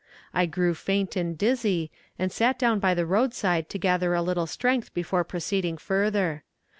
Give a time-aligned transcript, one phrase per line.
[0.33, 4.23] I grew faint and dizzy, and sat down by the road side to gather a
[4.23, 6.43] little strength before proceeding further.